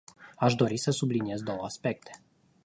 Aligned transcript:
Aș 0.35 0.55
dori 0.55 0.77
să 0.77 0.91
subliniez 0.91 1.41
două 1.41 1.63
aspecte. 1.65 2.21